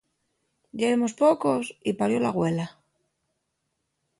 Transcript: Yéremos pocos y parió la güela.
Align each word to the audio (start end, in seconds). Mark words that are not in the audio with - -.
Yéremos 0.79 1.13
pocos 1.23 1.63
y 1.89 1.91
parió 1.93 2.19
la 2.21 2.31
güela. 2.37 2.67